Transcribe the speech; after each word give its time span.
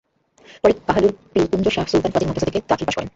পরে 0.61 0.73
কাহালুর 0.87 1.13
পীলকুঞ্জ 1.31 1.65
শাহ 1.75 1.85
সুলতান 1.87 2.11
ফাজিল 2.13 2.27
মাদ্রাসা 2.27 2.47
থেকে 2.47 2.59
দাখিল 2.69 2.85
পাস 2.87 2.95
করেন। 2.97 3.09